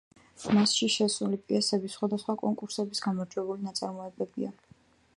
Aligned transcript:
მასში 0.57 0.87
შესული 0.93 1.39
პიესები 1.51 1.93
სხვადასხვა 1.97 2.37
კონკურსების 2.47 3.05
გამარჯვებული 3.09 3.71
ნაწარმოებებია. 3.71 4.57